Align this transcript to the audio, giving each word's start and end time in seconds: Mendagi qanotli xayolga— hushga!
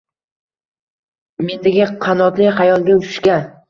Mendagi 1.51 1.89
qanotli 2.09 2.53
xayolga— 2.61 3.01
hushga! 3.07 3.43